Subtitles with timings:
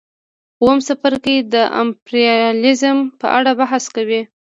[0.61, 4.21] اووم څپرکی د امپریالیزم په اړه بحث کوي